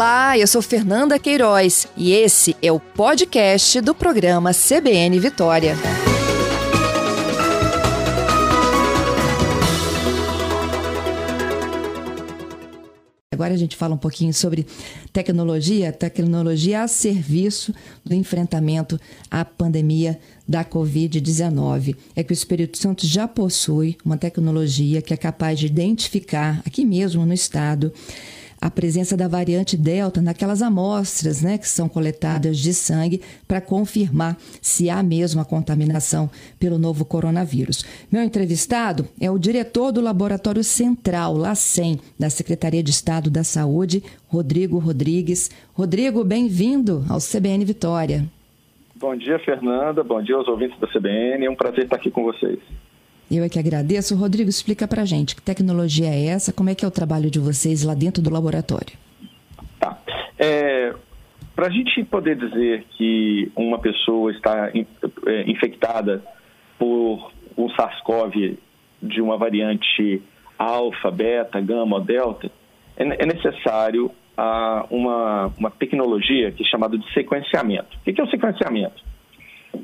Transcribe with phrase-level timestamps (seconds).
[0.00, 5.76] Olá, eu sou Fernanda Queiroz e esse é o podcast do programa CBN Vitória.
[13.30, 14.66] Agora a gente fala um pouquinho sobre
[15.12, 18.98] tecnologia, tecnologia a serviço do enfrentamento
[19.30, 21.94] à pandemia da Covid-19.
[22.16, 26.86] É que o Espírito Santo já possui uma tecnologia que é capaz de identificar, aqui
[26.86, 27.92] mesmo no estado,
[28.60, 34.36] a presença da variante Delta naquelas amostras né, que são coletadas de sangue para confirmar
[34.60, 37.84] se há mesmo a contaminação pelo novo coronavírus.
[38.12, 44.02] Meu entrevistado é o diretor do Laboratório Central, LACEN, da Secretaria de Estado da Saúde,
[44.28, 45.50] Rodrigo Rodrigues.
[45.72, 48.24] Rodrigo, bem-vindo ao CBN Vitória.
[48.94, 50.04] Bom dia, Fernanda.
[50.04, 51.46] Bom dia aos ouvintes da CBN.
[51.46, 52.58] É um prazer estar aqui com vocês.
[53.30, 54.16] Eu é que agradeço.
[54.16, 57.38] Rodrigo, explica para gente que tecnologia é essa, como é que é o trabalho de
[57.38, 58.98] vocês lá dentro do laboratório?
[59.78, 59.96] Tá.
[60.36, 60.92] É,
[61.54, 66.24] para a gente poder dizer que uma pessoa está é, infectada
[66.78, 68.58] por um SARS-CoV
[69.02, 70.22] de uma variante
[70.58, 72.50] alfa, beta, gama ou delta,
[72.96, 77.96] é, é necessário ah, uma, uma tecnologia que é chamada de sequenciamento.
[77.98, 79.02] O que é o sequenciamento?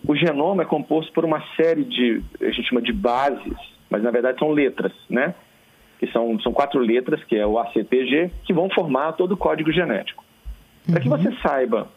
[0.06, 3.56] O genoma é composto por uma série de, a gente chama de bases,
[3.90, 5.34] mas na verdade são letras, né?
[5.98, 9.72] Que são, são quatro letras, que é o ACTG, que vão formar todo o código
[9.72, 10.24] genético.
[10.86, 10.94] Uhum.
[10.94, 11.88] Para que você saiba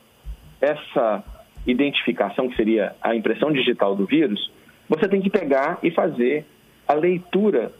[0.62, 1.24] essa
[1.66, 4.52] identificação, que seria a impressão digital do vírus,
[4.88, 6.46] você tem que pegar e fazer
[6.88, 7.72] a leitura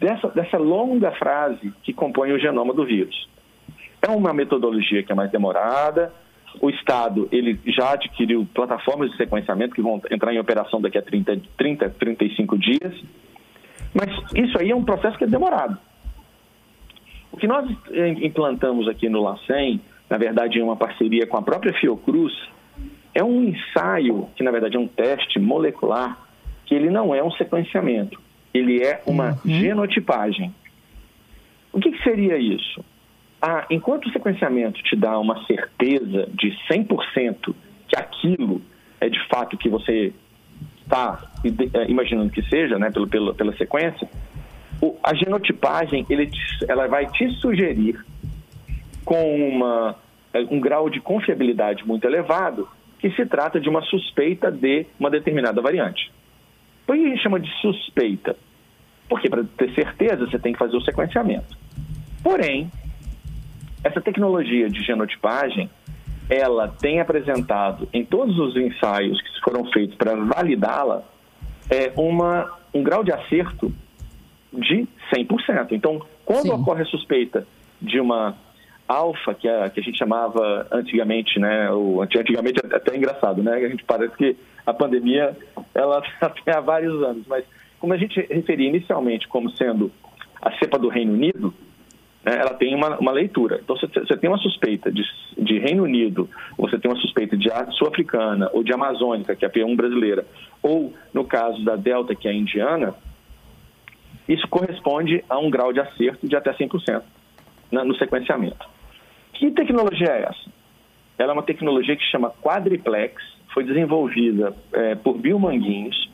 [0.00, 3.28] dessa, dessa longa frase que compõe o genoma do vírus.
[4.02, 6.12] É uma metodologia que é mais demorada,
[6.60, 11.02] o Estado ele já adquiriu plataformas de sequenciamento que vão entrar em operação daqui a
[11.02, 13.04] 30, 30 35 dias.
[13.94, 15.78] Mas isso aí é um processo que é demorado.
[17.30, 17.68] O que nós
[18.22, 22.32] implantamos aqui no LACEN, na verdade em uma parceria com a própria Fiocruz,
[23.14, 26.18] é um ensaio, que na verdade é um teste molecular,
[26.64, 28.20] que ele não é um sequenciamento,
[28.52, 29.38] ele é uma uhum.
[29.44, 30.54] genotipagem.
[31.72, 32.84] O que, que seria isso?
[33.40, 37.54] Ah, enquanto o sequenciamento te dá uma certeza de 100%
[37.86, 38.60] que aquilo
[39.00, 40.12] é de fato que você
[40.82, 41.30] está
[41.74, 44.08] é, imaginando que seja, né, pelo, pela, pela sequência,
[44.80, 46.30] o, a genotipagem ele,
[46.68, 48.04] ela vai te sugerir
[49.04, 49.96] com uma,
[50.32, 52.68] é, um grau de confiabilidade muito elevado
[52.98, 56.10] que se trata de uma suspeita de uma determinada variante.
[56.84, 58.36] Por que a gente chama de suspeita?
[59.08, 61.56] Porque para ter certeza você tem que fazer o sequenciamento.
[62.22, 62.70] Porém,
[63.84, 65.70] essa tecnologia de genotipagem,
[66.28, 71.02] ela tem apresentado em todos os ensaios que foram feitos para validá-la
[71.70, 73.72] é uma, um grau de acerto
[74.52, 75.72] de 100%.
[75.72, 76.52] Então, quando Sim.
[76.52, 77.46] ocorre a suspeita
[77.80, 78.36] de uma
[78.86, 83.52] alfa, que a, que a gente chamava antigamente, né, o, antigamente é até engraçado, né,
[83.52, 85.36] a gente parece que a pandemia,
[85.74, 86.02] ela
[86.44, 87.44] tem há vários anos, mas
[87.78, 89.92] como a gente referia inicialmente como sendo
[90.40, 91.54] a cepa do Reino Unido,
[92.24, 93.60] né, ela tem uma, uma leitura.
[93.62, 95.02] Então, você, você tem uma suspeita de,
[95.36, 99.50] de Reino Unido, você tem uma suspeita de sul-africana ou de amazônica, que é a
[99.50, 100.26] P1 brasileira,
[100.62, 102.94] ou no caso da Delta, que é a indiana,
[104.28, 107.02] isso corresponde a um grau de acerto de até 100%
[107.72, 108.68] né, no sequenciamento.
[109.32, 110.58] Que tecnologia é essa?
[111.16, 116.08] Ela é uma tecnologia que se chama Quadriplex, foi desenvolvida é, por Bill Manguinhos,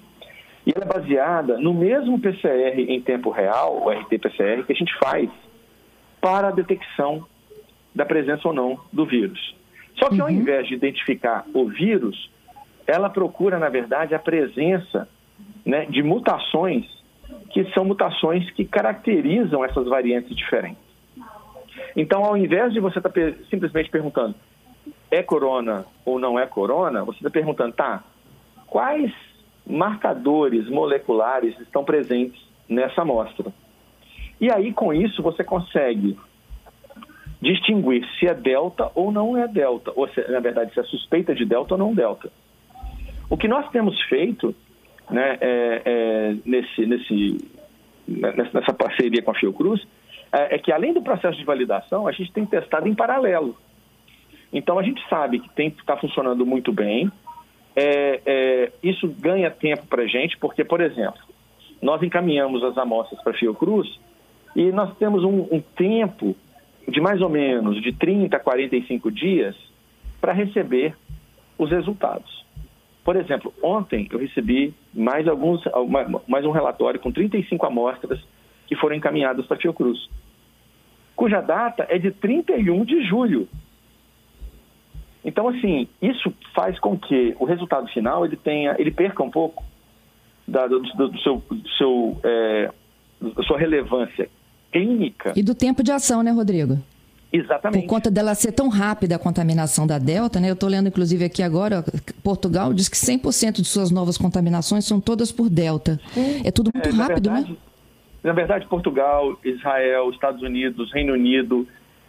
[0.67, 4.95] e ela é baseada no mesmo PCR em tempo real, o RT-PCR, que a gente
[4.99, 5.29] faz
[6.25, 7.27] para a detecção
[7.95, 9.55] da presença ou não do vírus.
[9.99, 10.33] Só que ao uhum.
[10.33, 12.31] invés de identificar o vírus,
[12.87, 15.07] ela procura, na verdade, a presença
[15.67, 16.87] né, de mutações
[17.51, 20.83] que são mutações que caracterizam essas variantes diferentes.
[21.95, 23.21] Então, ao invés de você estar tá
[23.51, 24.35] simplesmente perguntando
[25.11, 28.03] é corona ou não é corona, você está perguntando, tá,
[28.67, 29.13] quais
[29.67, 33.53] marcadores moleculares estão presentes nessa amostra?
[34.41, 36.17] E aí, com isso, você consegue
[37.41, 41.35] distinguir se é delta ou não é delta, ou se, na verdade, se é suspeita
[41.35, 42.31] de delta ou não delta.
[43.29, 44.55] O que nós temos feito
[45.11, 47.51] né, é, é, nesse, nesse,
[48.09, 49.87] nessa parceria com a Fiocruz
[50.33, 53.57] é, é, que, além do processo de validação, a gente tem testado em paralelo.
[54.53, 57.11] Então, a gente sabe que está funcionando muito bem,
[57.77, 61.21] é, é, isso ganha tempo para a gente, porque, por exemplo,
[61.83, 64.01] nós encaminhamos as amostras para a Fiocruz
[64.55, 66.37] e nós temos um, um tempo
[66.89, 69.57] de mais ou menos de 30 a 45 dias
[70.21, 70.95] para receber
[71.59, 72.45] os resultados.
[73.05, 75.63] Por exemplo, ontem eu recebi mais, alguns,
[76.27, 78.21] mais um relatório com 35 amostras
[78.67, 80.09] que foram encaminhadas para a Fiocruz,
[81.15, 83.49] cuja data é de 31 de julho.
[85.25, 89.63] Então, assim, isso faz com que o resultado final ele tenha, ele perca um pouco
[90.47, 92.71] da, do, do, seu, do seu, é,
[93.21, 94.29] da sua relevância
[94.75, 95.33] clínica.
[95.37, 96.79] E do tempo de ação, né, Rodrigo?
[97.33, 97.83] Exatamente.
[97.83, 100.51] Por conta dela ser tão rápida a contaminação da Delta, né?
[100.51, 101.85] Eu estou lendo, inclusive, aqui agora,
[102.23, 106.01] Portugal diz que 100% de suas novas contaminações são todas por Delta.
[106.13, 106.43] Sim.
[106.45, 107.57] É tudo muito é, rápido, verdade, né?
[108.23, 111.67] Na verdade, Portugal, Israel, Estados Unidos, Reino Unido,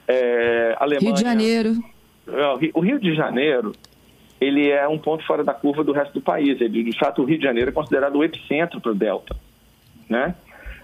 [0.07, 1.09] é, Alemanha...
[1.09, 1.75] Rio de Janeiro.
[2.27, 3.73] É, o Rio de Janeiro,
[4.39, 6.61] ele é um ponto fora da curva do resto do país.
[6.61, 9.35] Ele, de fato, o Rio de Janeiro é considerado o epicentro para o Delta,
[10.07, 10.35] né?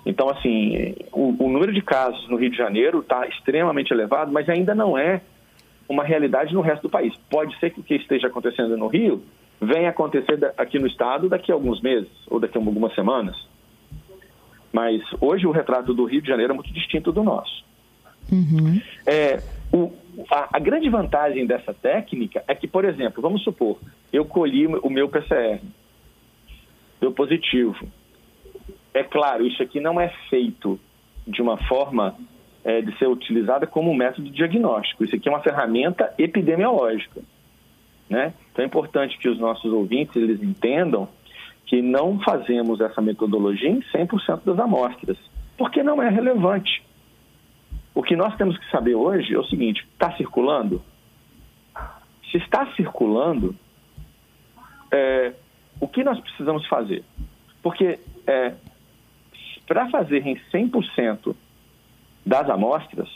[0.05, 4.49] Então, assim, o, o, número de casos no Rio de Janeiro está extremamente elevado, mas
[4.49, 5.21] ainda não é
[5.87, 7.13] uma realidade no resto do país.
[7.29, 9.23] Pode ser que o que esteja acontecendo no Rio
[9.61, 13.35] venha acontecer aqui no estado daqui a alguns meses ou daqui a algumas semanas.
[14.73, 17.63] Mas hoje o retrato do Rio de Janeiro é muito distinto do nosso.
[18.31, 18.81] Uhum.
[19.05, 19.91] É, o,
[20.31, 23.77] a, a, grande vantagem dessa técnica é que, por exemplo, vamos supor,
[24.11, 25.59] eu colhi o meu PCR,
[26.99, 27.87] deu positivo.
[28.93, 30.79] É claro, isso aqui não é feito
[31.25, 32.15] de uma forma
[32.63, 35.03] é, de ser utilizada como um método diagnóstico.
[35.03, 37.21] Isso aqui é uma ferramenta epidemiológica.
[38.09, 38.33] Né?
[38.51, 41.07] Então é importante que os nossos ouvintes eles entendam
[41.65, 45.17] que não fazemos essa metodologia em 100% das amostras,
[45.57, 46.83] porque não é relevante.
[47.95, 50.81] O que nós temos que saber hoje é o seguinte: está circulando?
[52.29, 53.55] Se está circulando,
[54.91, 55.33] é,
[55.79, 57.03] o que nós precisamos fazer?
[57.61, 58.53] Porque é,
[59.67, 61.35] para fazer em 100%
[62.25, 63.09] das amostras,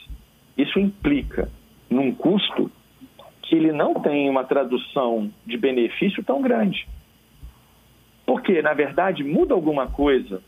[0.58, 1.50] isso implica
[1.90, 2.72] num custo
[3.42, 6.88] que ele não tem uma tradução de benefício tão grande.
[8.26, 10.42] Porque, na verdade, muda alguma coisa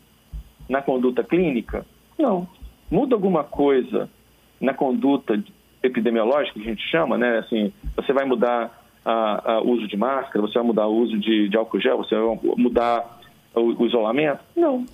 [0.68, 1.86] na conduta clínica?
[2.18, 2.48] Não.
[2.90, 4.10] Muda alguma coisa
[4.60, 5.40] na conduta
[5.80, 7.38] epidemiológica, que a gente chama, né?
[7.38, 8.76] Assim, você vai mudar
[9.62, 12.38] o uso de máscara, você vai mudar o uso de, de álcool gel, você vai
[12.56, 13.20] mudar
[13.54, 14.40] o, o isolamento?
[14.56, 14.84] Não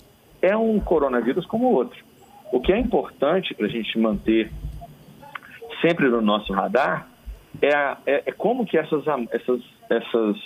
[0.45, 2.03] é um coronavírus como outro.
[2.51, 4.51] O que é importante para a gente manter
[5.81, 7.07] sempre no nosso radar
[7.61, 10.37] é, a, é, é, como que essas, essas, essas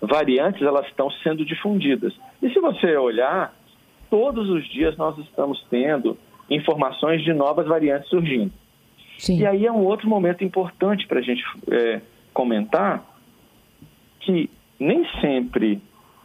[0.00, 2.12] variantes elas estão sendo difundidas.
[2.42, 3.54] E se você olhar,
[4.10, 8.52] todos os dias nós estamos tendo informações de novas variantes surgindo.
[9.18, 9.38] Sim.
[9.38, 12.00] E aí é um outro momento importante para a gente é,
[12.32, 13.04] comentar
[14.20, 15.80] que nem sempre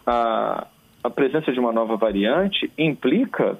[0.06, 0.68] a,
[1.06, 3.60] a presença de uma nova variante implica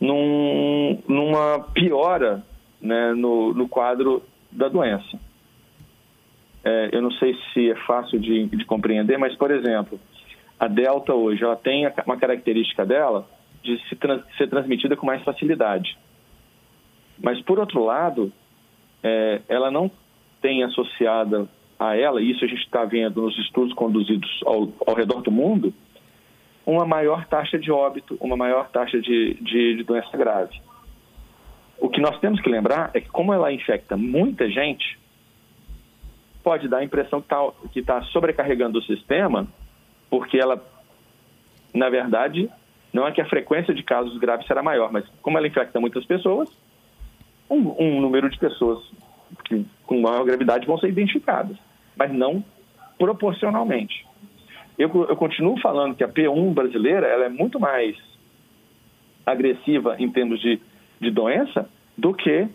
[0.00, 2.44] num, numa piora
[2.80, 4.22] né, no, no quadro
[4.52, 5.18] da doença.
[6.64, 9.98] É, eu não sei se é fácil de, de, compreender, mas, por exemplo,
[10.60, 13.28] a Delta hoje ela tem uma característica dela
[13.64, 15.98] de se trans, ser transmitida com mais facilidade.
[17.20, 18.32] Mas, por outro lado,
[19.02, 19.90] é, ela não
[20.40, 21.48] tem associada
[21.80, 25.32] a ela, e isso a gente está vendo nos estudos conduzidos ao, ao redor do
[25.32, 25.74] mundo,
[26.66, 30.60] uma maior taxa de óbito, uma maior taxa de, de, de doença grave.
[31.78, 34.98] O que nós temos que lembrar é que, como ela infecta muita gente,
[36.42, 37.22] pode dar a impressão
[37.72, 39.46] que está tá sobrecarregando o sistema,
[40.10, 40.60] porque ela,
[41.72, 42.50] na verdade,
[42.92, 46.04] não é que a frequência de casos graves será maior, mas como ela infecta muitas
[46.04, 46.48] pessoas,
[47.48, 48.82] um, um número de pessoas
[49.44, 51.56] que, com maior gravidade vão ser identificadas,
[51.96, 52.44] mas não
[52.98, 54.06] proporcionalmente.
[54.78, 57.96] Eu, eu continuo falando que a P1 brasileira ela é muito mais
[59.24, 60.60] agressiva em termos de,
[61.00, 62.46] de doença do que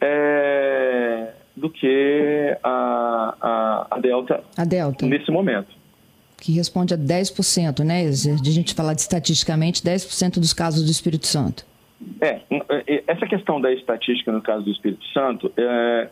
[0.00, 5.68] é, do que a, a, a, Delta a Delta nesse momento.
[6.38, 10.90] Que responde a 10%, né, de a gente falar de estatisticamente, 10% dos casos do
[10.90, 11.66] Espírito Santo.
[12.18, 12.40] É,
[13.06, 16.08] essa questão da estatística no caso do Espírito Santo, é,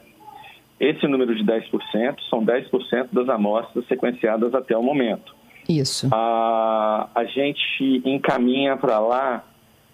[0.78, 5.34] esse número de 10% são 10% das amostras sequenciadas até o momento.
[5.68, 6.08] Isso.
[6.12, 9.44] A, a gente encaminha para lá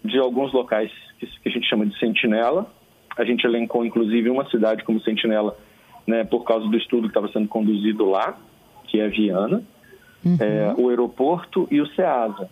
[0.05, 2.71] de alguns locais que, que, a gente chama de sentinela.
[3.17, 5.57] A gente elencou, inclusive, uma cidade como sentinela
[6.07, 8.37] né, por causa do estudo que estava sendo conduzido lá,
[8.85, 9.63] que é Viana,
[10.25, 10.37] uhum.
[10.41, 12.49] é, o aeroporto e o SEASA.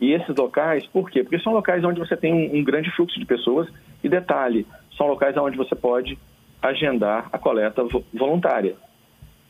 [0.00, 1.22] E esses locais, por quê?
[1.22, 3.68] Porque são locais onde você tem um, um grande fluxo de pessoas
[4.02, 6.16] e, detalhe, são locais onde você pode
[6.62, 7.84] agendar a coleta
[8.14, 8.76] voluntária.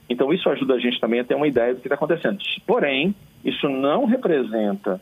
[0.08, 2.38] Então, isso ajuda a gente também a ter uma ideia do que está acontecendo.
[2.66, 5.00] Porém, isso não representa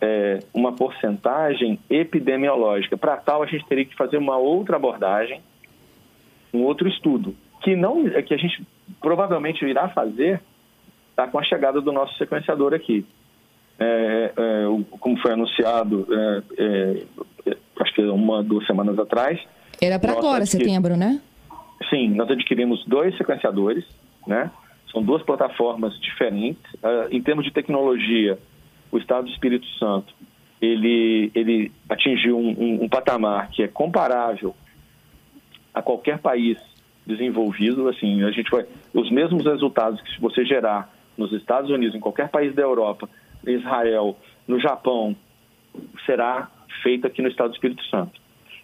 [0.00, 2.96] é, uma porcentagem epidemiológica.
[2.96, 5.40] Para tal, a gente teria que fazer uma outra abordagem,
[6.52, 8.62] um outro estudo, que, não, é que a gente
[9.00, 10.42] provavelmente irá fazer
[11.16, 13.06] tá, com a chegada do nosso sequenciador aqui.
[13.78, 19.40] É, é, como foi anunciado, é, é, acho que uma, duas semanas atrás.
[19.80, 21.20] Era para agora, setembro, né?
[21.92, 23.84] sim, nós adquirimos dois sequenciadores,
[24.26, 24.50] né?
[24.90, 26.62] São duas plataformas diferentes.
[26.74, 28.38] Uh, em termos de tecnologia,
[28.90, 30.12] o Estado do Espírito Santo
[30.60, 34.54] ele, ele atingiu um, um, um patamar que é comparável
[35.74, 36.56] a qualquer país
[37.04, 37.88] desenvolvido.
[37.88, 38.64] Assim, a gente vai
[38.94, 43.08] os mesmos resultados que se você gerar nos Estados Unidos, em qualquer país da Europa,
[43.44, 45.16] Israel, no Japão,
[46.06, 46.48] será
[46.82, 48.20] feito aqui no Estado do Espírito Santo.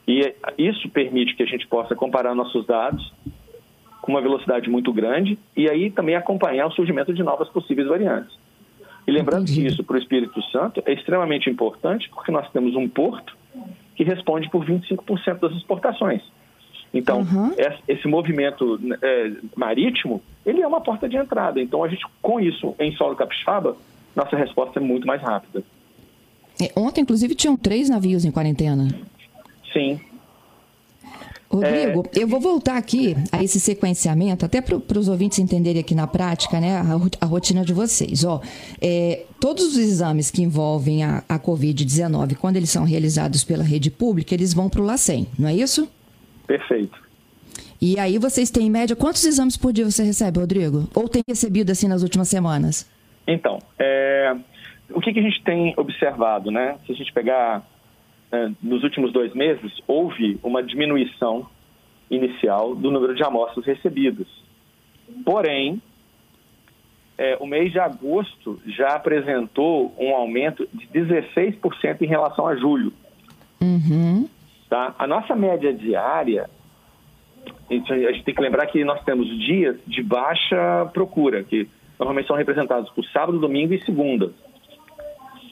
[0.07, 3.13] E isso permite que a gente possa comparar nossos dados
[4.09, 8.35] com uma velocidade muito grande e aí também acompanhar o surgimento de novas possíveis variantes.
[9.07, 12.89] E lembrando que isso para o Espírito Santo é extremamente importante porque nós temos um
[12.89, 13.37] porto
[13.95, 16.23] que responde por 25% das exportações.
[16.95, 17.53] Então, uhum.
[17.87, 21.61] esse movimento é, marítimo, ele é uma porta de entrada.
[21.61, 23.77] Então, a gente, com isso, em solo capixaba,
[24.17, 25.63] nossa resposta é muito mais rápida.
[26.63, 28.89] É, ontem, inclusive, tinham três navios em quarentena.
[29.71, 30.01] Sim.
[31.51, 32.23] Rodrigo, é...
[32.23, 36.61] eu vou voltar aqui a esse sequenciamento, até para os ouvintes entenderem aqui na prática,
[36.61, 38.23] né, a, a rotina de vocês.
[38.23, 38.41] Ó,
[38.81, 43.91] é, todos os exames que envolvem a, a Covid-19, quando eles são realizados pela rede
[43.91, 45.89] pública, eles vão para o LACEN, não é isso?
[46.47, 47.09] Perfeito.
[47.81, 50.89] E aí vocês têm, em média, quantos exames por dia você recebe, Rodrigo?
[50.95, 52.91] Ou tem recebido assim nas últimas semanas?
[53.27, 54.35] Então, é,
[54.91, 56.77] o que, que, a gente tem observado, né?
[56.87, 57.63] Se a gente pegar
[58.63, 61.49] nos últimos dois meses, houve uma diminuição
[62.11, 64.27] inicial do número de amostras recebidas.
[65.25, 65.81] Porém,
[67.17, 72.93] é, o mês de agosto já apresentou um aumento de 16% em relação a julho.
[73.61, 74.29] Uhum.
[74.69, 74.95] Tá?
[74.99, 76.49] A nossa média diária,
[77.71, 81.69] a gente tem que lembrar que nós temos dias de baixa procura, que
[81.99, 84.33] normalmente são representados por sábado, domingo e segunda.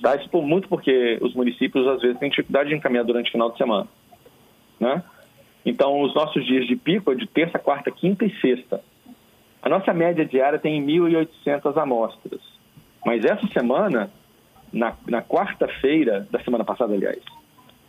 [0.00, 0.16] Tá?
[0.16, 3.58] Isso muito porque os municípios às vezes têm dificuldade de encaminhar durante o final de
[3.58, 3.86] semana.
[4.78, 5.02] Né?
[5.64, 8.80] Então, os nossos dias de pico é de terça, quarta, quinta e sexta.
[9.62, 12.40] A nossa média diária tem 1.800 amostras.
[13.04, 14.10] Mas essa semana,
[14.72, 17.20] na, na quarta-feira da semana passada, aliás,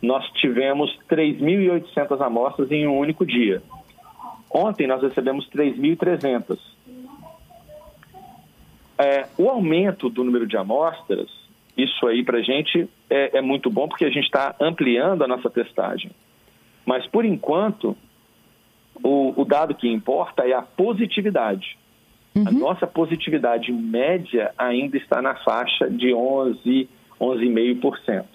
[0.01, 3.61] nós tivemos 3.800 amostras em um único dia.
[4.49, 6.57] Ontem nós recebemos 3.300.
[8.99, 11.29] É, o aumento do número de amostras,
[11.77, 15.27] isso aí para a gente é, é, muito bom porque a gente está ampliando a
[15.27, 16.11] nossa testagem.
[16.85, 17.95] Mas por enquanto,
[19.03, 21.77] o, o dado que importa é a positividade.
[22.35, 22.47] Uhum.
[22.47, 28.25] A nossa positividade média ainda está na faixa de 11, 11,5%.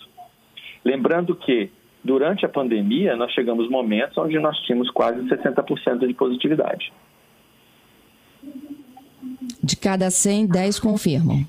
[0.85, 1.71] Lembrando que,
[2.03, 6.93] durante a pandemia, nós chegamos momentos onde nós tínhamos quase 60% de positividade.
[9.63, 11.47] De cada 100, 10 confirmam.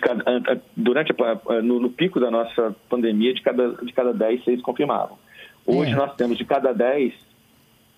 [0.00, 4.60] Cada, durante a, no, no, pico da nossa pandemia, de cada, de cada 10, 6
[4.60, 5.16] confirmavam.
[5.66, 5.94] Hoje é.
[5.94, 7.14] nós temos de cada 10,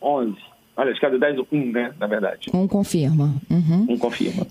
[0.00, 0.37] 11.
[0.76, 2.50] Olha, de cada 10, um, né, na verdade.
[2.54, 3.35] Um confirma.
[3.50, 3.87] Uhum.
[3.88, 4.47] Um confirma.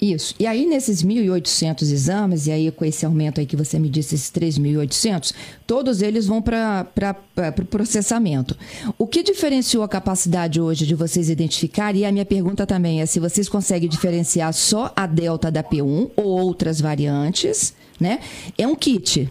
[0.00, 0.34] Isso.
[0.38, 4.14] E aí, nesses 1.800 exames, e aí com esse aumento aí que você me disse,
[4.14, 5.34] esses 3.800,
[5.66, 8.54] todos eles vão para o pro processamento.
[8.98, 11.96] O que diferenciou a capacidade hoje de vocês identificar?
[11.96, 16.10] E a minha pergunta também é se vocês conseguem diferenciar só a delta da P1
[16.14, 18.20] ou outras variantes, né?
[18.58, 19.30] É um kit.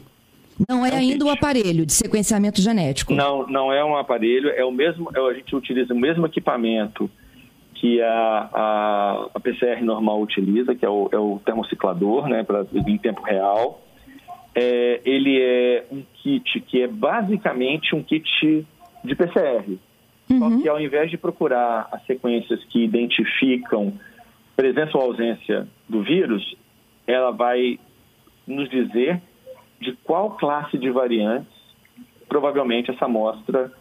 [0.67, 3.13] Não é, é um ainda o um aparelho de sequenciamento genético.
[3.13, 7.09] Não, não é um aparelho, é o mesmo, é, a gente utiliza o mesmo equipamento
[7.85, 12.65] que a, a, a, PCR normal utiliza, que é o, é o termociclador, né, pra,
[12.73, 13.79] em tempo real.
[14.55, 18.65] É, ele é um kit que é basicamente um kit
[19.03, 19.77] de PCR.
[20.27, 20.39] Uhum.
[20.39, 23.93] Só que ao invés de procurar as sequências que identificam
[24.55, 26.57] presença ou ausência do vírus,
[27.05, 27.79] ela vai
[28.47, 29.21] nos dizer
[29.79, 31.53] de qual classe de variantes
[32.27, 33.71] provavelmente essa amostra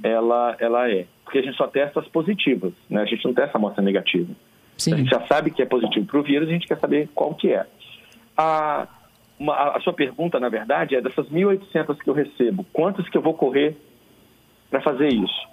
[0.00, 3.02] ela, ela é porque a gente só testa as positivas, né?
[3.02, 4.32] A gente não testa a amostra negativa.
[4.78, 4.94] Sim.
[4.94, 7.34] A gente já sabe que é positivo para o vírus, a gente quer saber qual
[7.34, 7.66] que é.
[8.34, 8.88] A,
[9.38, 13.20] uma, a sua pergunta, na verdade, é dessas 1.800 que eu recebo, quantas que eu
[13.20, 13.76] vou correr
[14.70, 15.46] para fazer isso?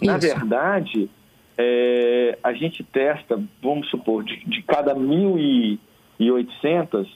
[0.00, 0.06] isso?
[0.06, 1.10] Na verdade,
[1.58, 7.06] é, a gente testa, vamos supor, de, de cada 1.800,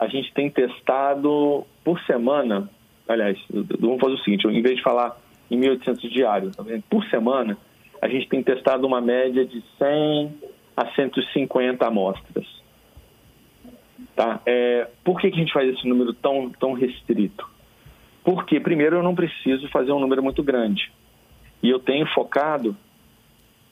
[0.00, 2.68] a gente tem testado por semana,
[3.06, 3.38] aliás,
[3.78, 5.16] vamos fazer o seguinte, em vez de falar
[5.52, 6.56] em 1.800 diários.
[6.56, 7.58] Tá Por semana,
[8.00, 10.34] a gente tem testado uma média de 100
[10.74, 12.46] a 150 amostras.
[14.16, 14.40] Tá?
[14.46, 17.46] É, por que, que a gente faz esse número tão, tão restrito?
[18.24, 20.90] Porque, primeiro, eu não preciso fazer um número muito grande.
[21.62, 22.74] E eu tenho focado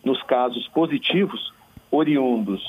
[0.05, 1.53] nos casos positivos
[1.91, 2.63] oriundos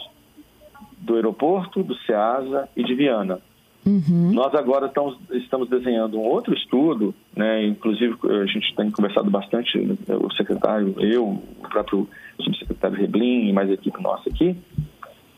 [0.98, 3.40] do aeroporto, do SEASA e de Viana.
[3.86, 4.32] Uhum.
[4.34, 9.76] Nós agora estamos, estamos desenhando um outro estudo, né, inclusive a gente tem conversado bastante,
[10.08, 12.08] o secretário, eu, o próprio
[12.40, 14.56] subsecretário Reblin e mais a equipe nossa aqui,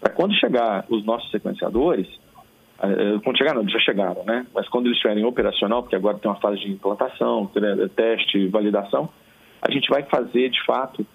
[0.01, 2.07] para quando chegar os nossos sequenciadores,
[2.81, 4.45] eh, eh, quando chegar não, já chegaram, né?
[4.53, 7.49] Mas quando eles estiverem operacional, porque agora tem uma fase de implantação,
[7.95, 9.07] teste, validação,
[9.61, 11.05] a gente vai fazer de fato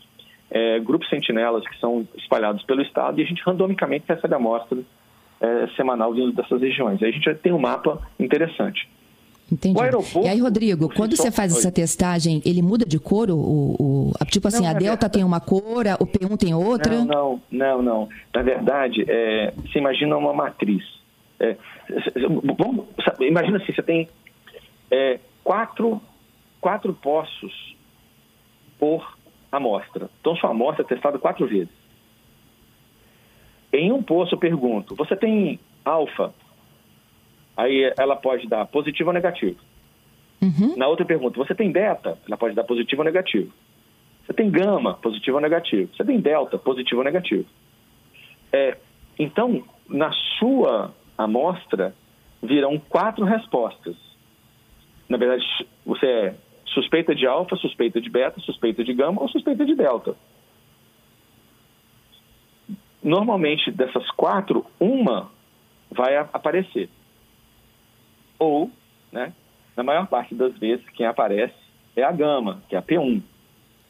[0.51, 4.83] é, grupos sentinelas que são espalhados pelo estado e a gente randomicamente recebe amostras
[5.41, 7.03] é, semanal vindo dessas regiões.
[7.03, 8.89] Aí a gente já tem um mapa interessante.
[9.51, 9.79] Entendi.
[10.23, 13.31] e aí, Rodrigo, quando você faz essa testagem, ele muda de cor?
[13.31, 15.13] O, o, o tipo assim, não, a Delta verdade...
[15.15, 17.03] tem uma cor, o P1 tem outra?
[17.03, 17.83] Não, não, não.
[17.83, 18.09] não.
[18.35, 20.85] Na verdade, é, você imagina uma matriz.
[21.41, 21.57] É,
[22.59, 22.85] vamos,
[23.21, 24.09] imagina assim, você tem
[24.91, 25.99] é, quatro,
[26.61, 27.75] quatro poços
[28.79, 29.17] por
[29.51, 30.11] amostra.
[30.21, 31.78] Então, sua amostra é testada quatro vezes.
[33.73, 36.33] Em um poço eu pergunto, você tem alfa?
[37.57, 39.59] Aí ela pode dar positivo ou negativo.
[40.41, 40.77] Uhum.
[40.77, 42.19] Na outra pergunta, você tem beta?
[42.27, 43.53] Ela pode dar positivo ou negativo.
[44.25, 45.91] Você tem gama, positivo ou negativo.
[45.95, 47.47] Você tem delta, positivo ou negativo.
[48.53, 48.77] É,
[49.19, 51.95] então, na sua amostra,
[52.43, 53.97] virão quatro respostas.
[55.09, 55.45] Na verdade,
[55.85, 56.35] você é
[56.67, 60.15] suspeita de alfa, suspeita de beta, suspeita de gama ou suspeita de delta.
[63.03, 65.31] Normalmente, dessas quatro, uma
[65.91, 66.89] vai aparecer.
[68.39, 68.71] Ou,
[69.13, 69.33] né,
[69.77, 71.55] na maior parte das vezes, quem aparece
[71.97, 73.23] é a gama, que é a P1.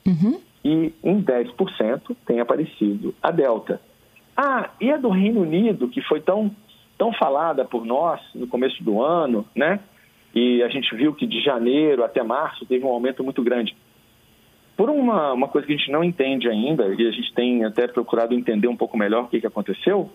[0.07, 0.41] Uhum.
[0.65, 3.81] E em 10% tem aparecido a delta.
[4.37, 6.55] Ah, e a do Reino Unido, que foi tão,
[6.97, 9.81] tão falada por nós no começo do ano, né?
[10.35, 13.77] E a gente viu que de janeiro até março teve um aumento muito grande.
[14.79, 17.89] Por uma, uma coisa que a gente não entende ainda, e a gente tem até
[17.89, 20.09] procurado entender um pouco melhor o que, que aconteceu,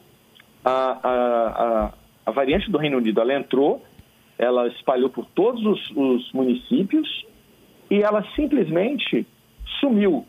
[0.63, 1.47] a, a,
[1.87, 1.93] a,
[2.27, 3.83] a variante do Reino Unido, ela entrou,
[4.39, 7.25] ela espalhou por todos os, os municípios
[7.91, 9.27] e ela simplesmente
[9.81, 10.25] sumiu.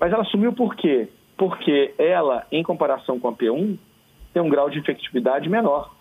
[0.00, 1.08] Mas ela sumiu por quê?
[1.36, 3.78] Porque ela, em comparação com a P1,
[4.34, 5.94] tem um grau de infectividade menor.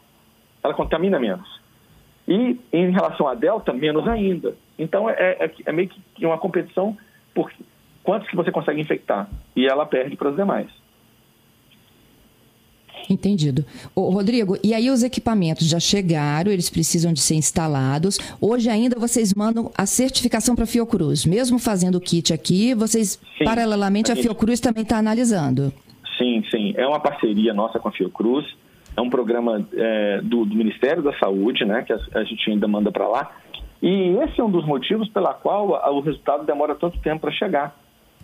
[0.63, 1.61] Ela contamina menos.
[2.27, 4.57] E em relação à Delta, menos ainda.
[4.75, 6.97] Então é, é, é meio que uma competição
[7.31, 7.51] por,
[8.05, 10.67] quantos que você consegue infectar e ela perde para os demais.
[13.09, 13.65] Entendido.
[13.95, 18.17] Ô, Rodrigo, e aí os equipamentos já chegaram, eles precisam de ser instalados.
[18.41, 21.25] Hoje ainda vocês mandam a certificação para a Fiocruz.
[21.25, 24.25] Mesmo fazendo o kit aqui, vocês, sim, paralelamente, a, gente...
[24.25, 25.71] a Fiocruz também está analisando.
[26.17, 26.73] Sim, sim.
[26.77, 28.45] É uma parceria nossa com a Fiocruz.
[28.97, 32.67] É um programa é, do, do, Ministério da Saúde, né, que a, a gente ainda
[32.67, 33.31] manda para lá.
[33.81, 37.75] E esse é um dos motivos pela qual o resultado demora tanto tempo para chegar.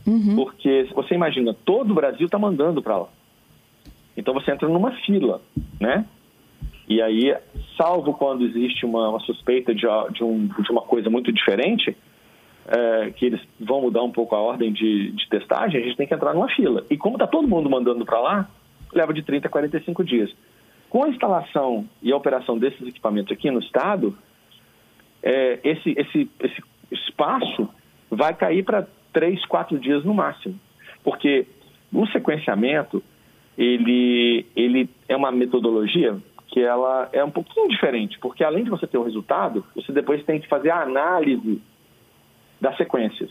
[0.05, 0.35] Uhum.
[0.35, 3.07] Porque você imagina, todo o Brasil está mandando para lá.
[4.15, 5.41] Então você entra numa fila,
[5.79, 6.05] né?
[6.87, 7.33] E aí,
[7.77, 11.95] salvo quando existe uma, uma suspeita de, de, um, de, uma coisa muito diferente,
[12.67, 16.05] é, que eles vão mudar um pouco a ordem de, de testagem, a gente tem
[16.05, 16.85] que entrar numa fila.
[16.89, 18.49] E como está todo mundo mandando para lá,
[18.91, 20.35] leva de 30 a 45 dias.
[20.89, 24.17] Com a instalação e a operação desses equipamentos aqui no estado,
[25.23, 26.61] é, esse, esse, esse
[26.91, 27.69] espaço
[28.09, 30.59] vai cair para três, quatro dias no máximo.
[31.03, 31.47] Porque
[31.91, 33.03] o sequenciamento,
[33.57, 38.85] ele, ele é uma metodologia que ela é um pouquinho diferente, porque além de você
[38.85, 41.61] ter o resultado, você depois tem que fazer a análise
[42.59, 43.29] das sequências.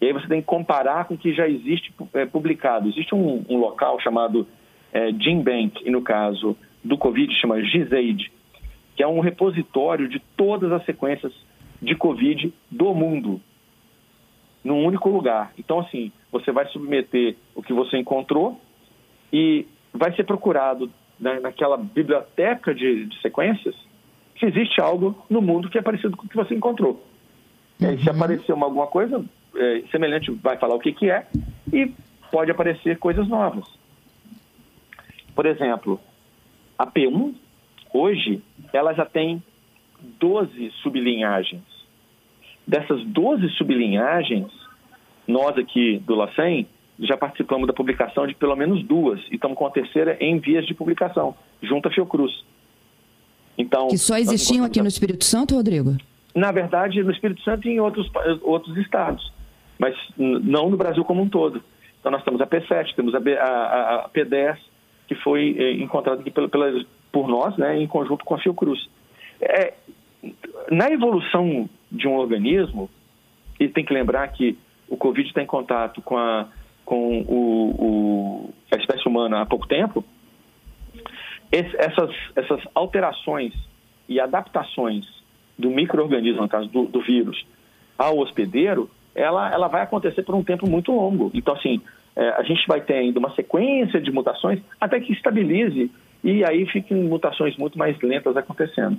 [0.00, 2.88] E aí você tem que comparar com o que já existe é, publicado.
[2.88, 4.46] Existe um, um local chamado
[4.92, 8.30] é, e no caso do Covid chama GISAID,
[8.94, 11.32] que é um repositório de todas as sequências
[11.82, 13.40] de Covid do mundo
[14.64, 15.52] num único lugar.
[15.58, 18.58] Então, assim, você vai submeter o que você encontrou
[19.32, 23.76] e vai ser procurado né, naquela biblioteca de, de, sequências
[24.38, 27.04] se existe algo no mundo que é parecido com o que você encontrou.
[27.80, 27.88] Uhum.
[27.88, 28.16] Aí, se uhum.
[28.16, 29.24] aparecer uma, alguma coisa
[29.54, 31.26] é, semelhante, vai falar o que, que é
[31.72, 31.92] e
[32.32, 33.64] pode aparecer coisas novas.
[35.34, 36.00] Por exemplo,
[36.78, 37.34] a P1,
[37.92, 39.42] hoje, ela já tem
[40.18, 41.73] 12 sublinhagens
[42.66, 44.50] Dessas 12 sublinhagens,
[45.26, 46.66] nós aqui do LACEN
[46.98, 50.66] já participamos da publicação de pelo menos duas e estamos com a terceira em vias
[50.66, 52.44] de publicação, junto à Fiocruz.
[53.58, 55.96] Então, que só existiam aqui no Espírito Santo, Rodrigo?
[56.34, 58.10] Na verdade, no Espírito Santo e em outros,
[58.42, 59.32] outros estados,
[59.78, 61.62] mas não no Brasil como um todo.
[62.00, 63.44] Então, nós temos a P7, temos a, B, a,
[64.04, 64.58] a P10,
[65.08, 68.88] que foi eh, encontrada aqui pela, pela, por nós, né, em conjunto com a Fiocruz.
[69.40, 69.74] É,
[70.70, 72.90] na evolução de um organismo,
[73.58, 76.48] e tem que lembrar que o Covid está em contato com, a,
[76.84, 80.04] com o, o, a espécie humana há pouco tempo,
[81.50, 83.54] esse, essas, essas alterações
[84.08, 85.06] e adaptações
[85.56, 87.46] do microorganismo, no caso do, do vírus,
[87.96, 91.30] ao hospedeiro, ela, ela vai acontecer por um tempo muito longo.
[91.32, 91.80] Então, assim,
[92.16, 95.90] é, a gente vai ter ainda uma sequência de mutações até que estabilize
[96.22, 98.98] e aí fiquem mutações muito mais lentas acontecendo.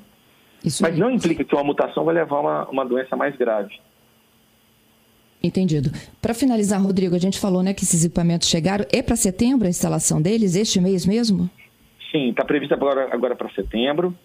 [0.66, 3.80] Isso Mas não implica que uma mutação vai levar a uma, uma doença mais grave.
[5.44, 5.92] Entendido.
[6.20, 8.84] Para finalizar, Rodrigo, a gente falou né, que esses equipamentos chegaram.
[8.92, 11.48] É para setembro a instalação deles, este mês mesmo?
[12.12, 14.16] Sim, está prevista agora, agora para setembro.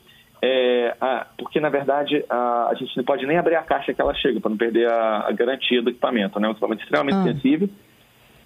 [0.42, 4.00] É, a, porque, na verdade, a, a, gente não pode nem abrir a caixa que
[4.00, 6.40] ela chega, para não perder a, a, garantia do equipamento.
[6.40, 6.48] Né?
[6.48, 7.24] Um equipamento extremamente ah.
[7.34, 7.68] sensível.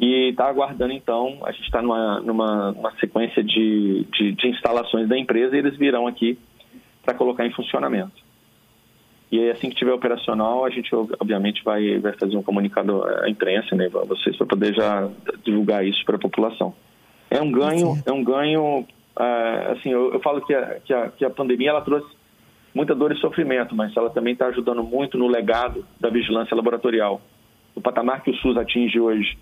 [0.01, 5.09] E está aguardando, então, a gente está numa, numa, numa, sequência de, de, de instalações
[5.09, 6.37] da empresa e eles virão aqui
[7.05, 8.25] para colocar em funcionamento.
[9.31, 13.29] E aí, assim que tiver operacional, a gente obviamente vai, vai fazer um comunicado à
[13.29, 15.11] imprensa, né, a vocês, para poder já
[15.45, 16.75] divulgar isso para a população.
[17.31, 18.87] É um ganho, é um ganho,
[19.19, 22.07] é, assim, eu, eu, falo que a, que, a, que a pandemia ela trouxe
[22.73, 27.21] muita dor e sofrimento, mas ela também está ajudando muito no legado da vigilância laboratorial.
[27.75, 29.37] O patamar que o SUS atinge hoje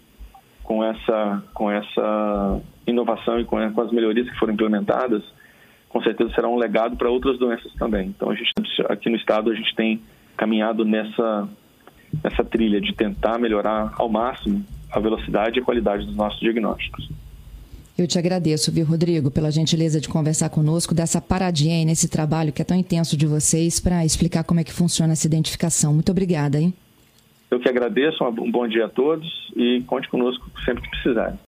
[0.62, 5.22] com essa, com essa inovação e com, com as melhorias que foram implementadas,
[5.92, 8.08] com certeza será um legado para outras doenças também.
[8.08, 8.50] Então, a gente,
[8.88, 10.00] aqui no estado, a gente tem
[10.36, 11.48] caminhado nessa,
[12.24, 17.08] nessa trilha de tentar melhorar ao máximo a velocidade e a qualidade dos nossos diagnósticos.
[17.96, 22.52] Eu te agradeço, viu, Rodrigo, pela gentileza de conversar conosco, dessa paradinha aí nesse trabalho
[22.52, 25.92] que é tão intenso de vocês para explicar como é que funciona essa identificação.
[25.92, 26.72] Muito obrigada, hein?
[27.50, 31.38] Eu que agradeço, um bom dia a todos e conte conosco sempre que precisarem.